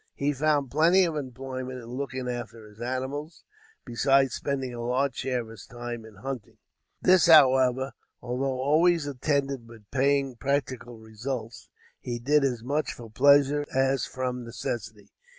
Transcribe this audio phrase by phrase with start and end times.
[0.15, 3.43] He found plenty of employment in looking after his animals,
[3.85, 6.57] besides spending a large share of his time in hunting.
[7.03, 11.69] This, however, although always attended with paying practical results,
[11.99, 15.11] he did as much for pleasure as from necessity.